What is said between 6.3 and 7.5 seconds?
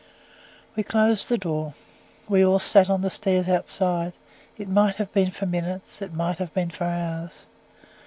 have been for hours.